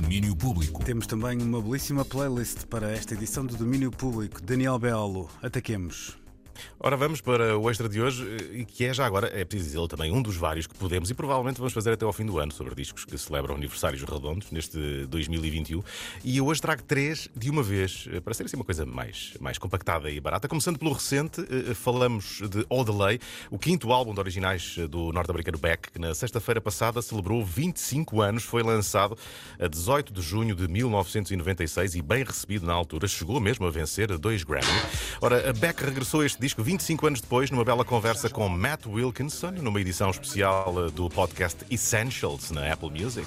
[0.00, 0.84] Domínio Público.
[0.84, 4.42] Temos também uma belíssima playlist para esta edição do Domínio Público.
[4.42, 6.18] Daniel Belo, ataquemos.
[6.78, 9.88] Ora, vamos para o extra de hoje, e que é já agora, é preciso dizê-lo
[9.88, 12.52] também, um dos vários que podemos e provavelmente vamos fazer até ao fim do ano
[12.52, 15.82] sobre discos que celebram aniversários redondos neste 2021.
[16.24, 19.58] E eu hoje trago três de uma vez, para ser assim uma coisa mais, mais
[19.58, 20.48] compactada e barata.
[20.48, 23.18] Começando pelo recente, eh, falamos de Odelay,
[23.50, 28.42] o quinto álbum de originais do norte-americano Beck, que na sexta-feira passada celebrou 25 anos,
[28.42, 29.16] foi lançado
[29.58, 34.16] a 18 de junho de 1996 e bem recebido na altura, chegou mesmo a vencer
[34.18, 34.66] dois Grammy.
[35.20, 39.80] Ora, Beck regressou este disco 25 anos depois, numa bela conversa com Matt Wilkinson, numa
[39.80, 43.26] edição especial eh, do podcast Essentials na Apple Music.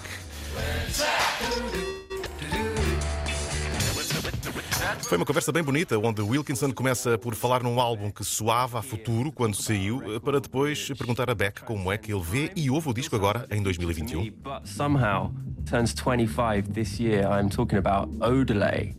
[5.01, 8.81] Foi uma conversa bem bonita, onde Wilkinson começa por falar num álbum que soava a
[8.81, 12.69] futuro quando saiu, eh, para depois perguntar a Beck como é que ele vê e
[12.69, 14.31] ouve o disco agora em 2021.
[14.31, 15.33] But somehow
[15.65, 17.25] turns 25 this year.
[17.25, 18.95] I'm talking about Odelay.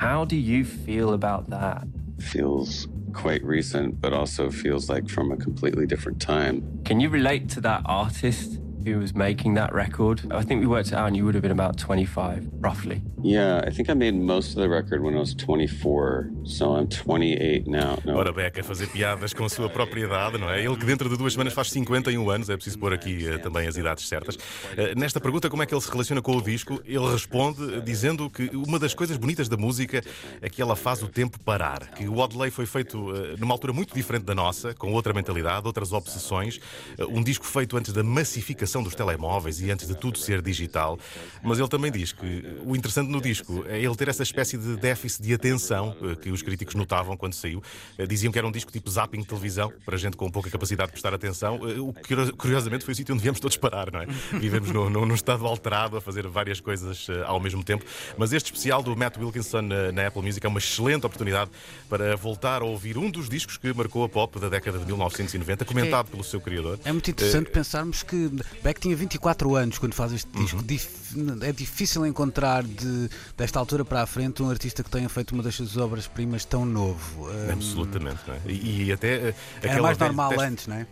[0.00, 1.88] How do you feel about that?
[2.20, 6.80] feels quite recent, but also feels like from a completely different time.
[6.84, 10.20] Can you relate to that artist who was making that record?
[10.30, 13.02] I think we worked it out and you would have been about 25, roughly.
[13.22, 16.88] Yeah, I think I made most of the record when I was 24, so I'm
[16.88, 17.98] 28 now.
[18.04, 18.18] No.
[18.18, 20.62] Ora, Beck a fazer piadas com a sua própria idade, não é?
[20.62, 23.66] Ele que dentro de duas semanas faz 51 anos, é preciso pôr aqui uh, também
[23.66, 24.34] as idades certas.
[24.34, 27.80] Uh, nesta pergunta, como é que ele se relaciona com o disco, ele responde uh,
[27.80, 30.02] dizendo que uma das coisas bonitas da música
[30.42, 32.98] é que ela faz o tempo parar, que o Odelay foi feito
[33.38, 36.60] numa altura muito diferente da nossa, com outra mentalidade, outras obsessões,
[37.08, 40.98] um disco feito antes da massificação dos telemóveis e antes de tudo ser digital,
[41.42, 44.76] mas ele também diz que o interessante no disco é ele ter essa espécie de
[44.76, 47.62] déficit de atenção eh, que os críticos notavam quando saiu.
[47.98, 50.88] Eh, diziam que era um disco tipo zapping de televisão, para gente com pouca capacidade
[50.88, 54.00] de prestar atenção, eh, o que curiosamente foi o sítio onde viemos todos parar, não
[54.00, 54.06] é?
[54.32, 57.84] Vivemos num, num estado alterado a fazer várias coisas ao mesmo tempo.
[58.16, 61.50] Mas este especial do Matt Wilkinson na Apple Music é uma excelente oportunidade
[61.88, 65.64] para voltar a ouvir um dos discos que marcou a pop da década de 1990,
[65.64, 66.78] comentado pelo seu criador.
[66.84, 68.30] É muito interessante pensarmos que
[68.64, 70.56] Beck tinha 24 anos quando faz este disco.
[70.56, 71.38] Uhum.
[71.42, 75.42] É difícil encontrar de, desta altura para a frente um artista que tenha feito uma
[75.42, 77.28] das suas obras-primas tão novo.
[77.52, 78.40] Absolutamente, não é?
[78.46, 79.28] E, e até.
[79.28, 80.86] Eh, Era mais normal antes, não é?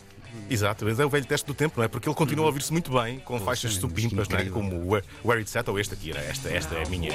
[0.48, 1.88] Exato, mas é o velho teste do tempo, não é?
[1.88, 4.44] Porque ele continua a ouvir-se muito bem, com faixas supimpas, não é?
[4.46, 7.12] Como Where, Where It's At ou este aqui, era esta, esta é a minha.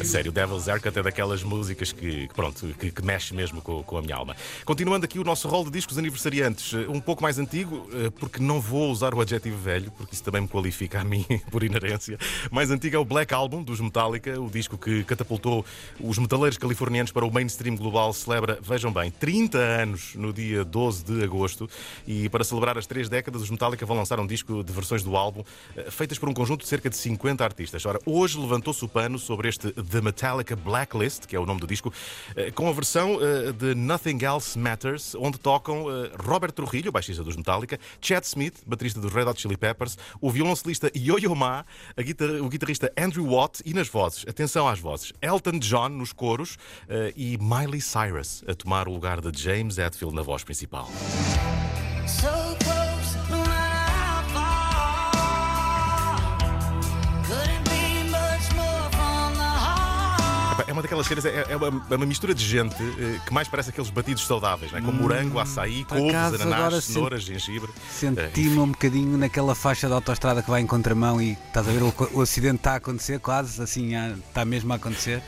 [0.00, 3.82] A sério, Devil's Haircut é daquelas músicas que, que pronto, que, que, mexe mesmo com,
[3.82, 4.36] com, a minha alma.
[4.64, 8.60] Continuando aqui o nosso rol de discos aniversariantes, um pouco mais antigo, eh, porque não
[8.60, 12.18] vou usar o adjetivo velho, porque isso também me qualifica a mim por inerência.
[12.50, 15.64] Mais antigo é o Black Album dos Metallica, o disco que catapultou
[16.00, 21.04] os metaleiros californianos para o mainstream global, celebra, vejam bem, 30 anos no dia 12
[21.04, 21.68] de agosto
[22.06, 25.16] e para celebrar as três décadas, os Metallica vão lançar um disco de versões do
[25.16, 25.42] álbum
[25.76, 27.84] eh, feitas por um conjunto de cerca de 50 artistas.
[27.86, 31.66] Ora, hoje levantou-se o pano sobre este The Metallica Blacklist, que é o nome do
[31.66, 31.92] disco,
[32.36, 35.84] eh, com a versão eh, de Nothing Else Matters, onde tocam
[36.18, 40.90] Robert Trujillo, baixista dos Metallica, Chad Smith, baterista dos Red Hot Chili Peppers, o violoncelista
[40.94, 41.64] Yo-Yo Ma,
[42.40, 46.56] o guitarrista Andrew Watt e nas vozes, atenção às vozes, Elton John nos coros
[47.16, 50.88] e Miley Cyrus a tomar o lugar de James Hetfield na voz principal.
[52.06, 52.43] So
[60.74, 63.70] uma daquelas cenas, é, é, uma, é uma, mistura de gente eh, que mais parece
[63.70, 64.82] aqueles batidos saudáveis, não é?
[64.82, 67.70] com morango, açaí, couves, ananás, cenouras, gengibre.
[67.90, 71.82] Senti-me um bocadinho naquela faixa da autostrada que vai em contramão e estás a ver
[71.82, 75.22] o, o acidente está a acontecer, quase assim, está mesmo a acontecer.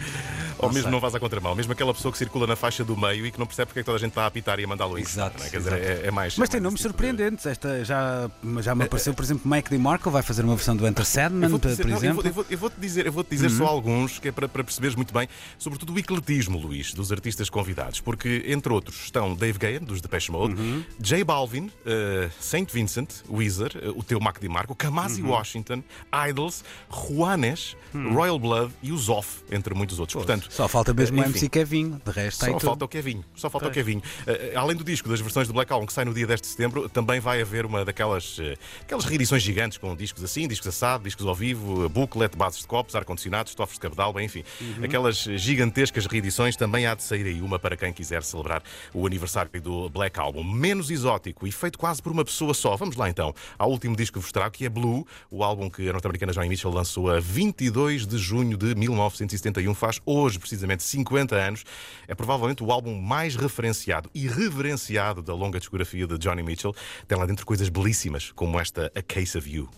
[0.59, 0.91] Ou mesmo sei.
[0.91, 3.39] não vais à contramão, mesmo aquela pessoa que circula na faixa do meio e que
[3.39, 5.43] não percebe porque é que toda a gente está a apitar e a mandá-lo Exato.
[5.43, 5.49] É?
[5.49, 6.37] Quer dizer, é, é, mais.
[6.37, 7.47] Mas é tem nomes surpreendentes.
[7.47, 8.31] Esta já,
[8.61, 11.71] já me apareceu, por exemplo, Mike DeMarco vai fazer uma versão do Enter Sandman, por
[11.71, 12.27] exemplo.
[12.27, 13.59] Eu vou-te vou, dizer, eu vou -te dizer uhum.
[13.59, 17.51] só alguns, que é para, para perceberes muito bem, sobretudo o ecletismo, Luís, dos artistas
[17.51, 18.01] convidados.
[18.01, 20.85] Porque, entre outros, estão Dave Gahan, dos Depeche Mode, uhum.
[20.99, 25.31] J Balvin, uh, Saint Vincent, Weezer, uh, o teu Mac DeMarco, Kamasi uhum.
[25.31, 25.83] Washington,
[26.29, 28.15] Idols, Juanes, uhum.
[28.15, 30.15] Royal Blood e os Off, entre muitos outros.
[30.15, 33.69] Portanto, só falta mesmo o MC Kevinho, de resto Só falta o Kevinho, só falta
[33.69, 34.01] o Kevinho.
[34.01, 36.47] Uh, além do disco, das versões do Black Album que sai no dia 10 de
[36.47, 38.39] setembro, também vai haver uma daquelas
[38.83, 42.95] aquelas reedições gigantes com discos assim, discos assado, discos ao vivo, booklet, bases de copos,
[42.95, 44.45] ar-condicionado, estofos de cabedal, bem, enfim.
[44.61, 44.85] Uhum.
[44.85, 48.63] Aquelas gigantescas reedições também há de sair aí uma para quem quiser celebrar
[48.93, 50.45] o aniversário do Black Album.
[50.45, 52.77] Menos exótico e feito quase por uma pessoa só.
[52.77, 55.89] Vamos lá então ao último disco que vos trago, que é Blue, o álbum que
[55.89, 61.35] a norte-americana Johnny Mitchell lançou a 22 de junho de 1971, faz hoje precisamente 50
[61.35, 61.65] anos.
[62.07, 66.75] É provavelmente o álbum mais referenciado e reverenciado da longa discografia de Johnny Mitchell.
[67.07, 69.69] Tem lá dentro coisas belíssimas, como esta A Case of You.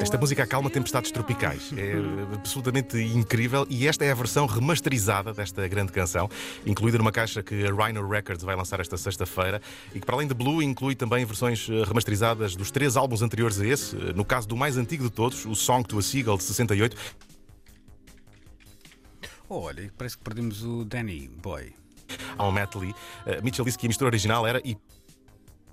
[0.00, 1.70] Esta música acalma tempestades tropicais.
[1.76, 1.92] É
[2.34, 6.28] absolutamente incrível e esta é a versão remasterizada desta grande canção,
[6.64, 9.60] incluída numa caixa que a Rhino Records vai lançar esta sexta-feira
[9.94, 13.60] e que, para além de Blue, inclui também versões eh, remasterizadas dos três álbuns anteriores
[13.60, 13.94] a esse.
[13.94, 16.96] Eh, no caso do mais antigo de todos, o Song to a Seagull de 68.
[19.50, 21.74] olha, parece que perdemos o Danny Boy.
[22.38, 22.90] Ao Matt Lee.
[22.90, 24.76] Uh, Mitchell disse que a mistura original era e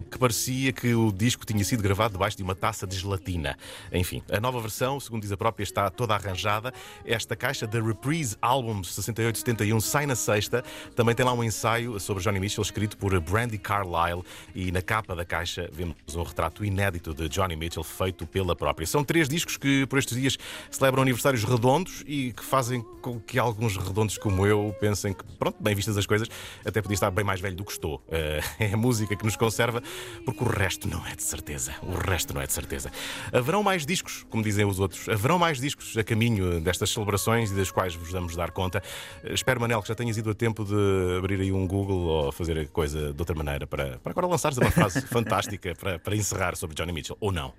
[0.09, 3.57] que parecia que o disco tinha sido gravado debaixo de uma taça de gelatina.
[3.91, 6.73] Enfim, a nova versão, segundo diz a própria, está toda arranjada.
[7.05, 10.63] Esta caixa da Reprise Albums 68-71 sai na sexta.
[10.95, 14.23] Também tem lá um ensaio sobre Johnny Mitchell escrito por Brandy Carlile
[14.55, 18.85] e na capa da caixa vemos um retrato inédito de Johnny Mitchell feito pela própria.
[18.87, 20.37] São três discos que por estes dias
[20.69, 25.57] celebram aniversários redondos e que fazem com que alguns redondos como eu pensem que, pronto,
[25.61, 26.27] bem vistas as coisas,
[26.65, 27.95] até podia estar bem mais velho do que estou.
[28.07, 29.81] Uh, é a música que nos conserva
[30.25, 31.73] porque o resto não é de certeza.
[31.81, 32.91] O resto não é de certeza.
[33.31, 37.55] Haverão mais discos, como dizem os outros, haverão mais discos a caminho destas celebrações e
[37.55, 38.81] das quais vos vamos dar conta.
[39.23, 42.57] Espero, Manel, que já tenhas ido a tempo de abrir aí um Google ou fazer
[42.57, 46.55] a coisa de outra maneira para, para agora lançares uma frase fantástica para, para encerrar
[46.55, 47.53] sobre Johnny Mitchell, ou não?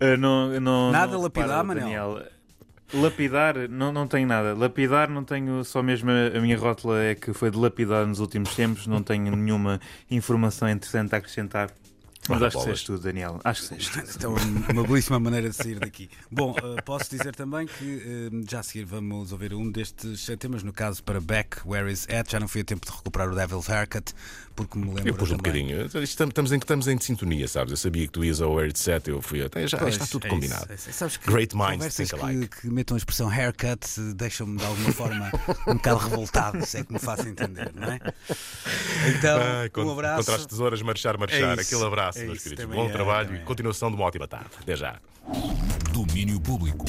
[0.00, 1.84] Uh, não, não Nada não, lapidar, Manel.
[1.84, 2.37] Daniel.
[2.92, 4.54] Lapidar, não, não tenho nada.
[4.54, 5.62] Lapidar, não tenho.
[5.64, 8.86] Só mesmo a, a minha rótula é que foi de lapidar nos últimos tempos.
[8.86, 9.80] Não tenho nenhuma
[10.10, 11.70] informação interessante a acrescentar.
[12.28, 13.40] Mas acho que és tudo, Daniel.
[13.42, 14.10] Acho que és tudo.
[14.16, 14.34] Então,
[14.70, 16.10] uma belíssima maneira de sair daqui.
[16.30, 20.62] Bom, uh, posso dizer também que uh, já a seguir vamos ouvir um destes temas,
[20.62, 22.30] no caso para Beck, Where Is Ed.
[22.30, 24.12] Já não fui a tempo de recuperar o Devil's Haircut,
[24.54, 25.08] porque me lembro.
[25.08, 25.86] Eu pus um bocadinho.
[26.02, 27.70] Estamos em, estamos em sintonia, sabes?
[27.70, 29.66] Eu sabia que tu ias ao Where It's Set, eu fui até.
[29.66, 30.64] Já pois, está tudo é combinado.
[30.64, 30.98] Isso, é isso.
[30.98, 32.48] Sabes que Great minds think alike.
[32.48, 33.80] Que, que metam a expressão haircut
[34.16, 35.30] deixam-me de alguma forma
[35.66, 37.98] um bocado revoltado, se é que me faço entender, não é?
[39.16, 40.16] Então, Ai, um abraço.
[40.18, 41.58] Contra as tesouras, marchar, marchar.
[41.58, 42.64] É Aquele abraço abraço, é meus queridos.
[42.64, 44.50] Bom é, trabalho e continuação de uma ótima tarde.
[44.60, 44.98] Até já.
[45.92, 46.86] Domínio Público.